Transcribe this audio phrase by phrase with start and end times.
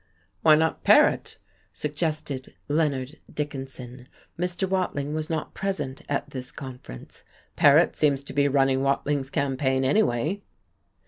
[0.41, 1.37] "Why not Paret?"
[1.71, 4.07] suggested Leonard Dickinson.
[4.35, 4.67] Mr.
[4.67, 7.21] Watling was not present at this conference.
[7.55, 10.41] "Paret seems to be running Watling's campaign, anyway."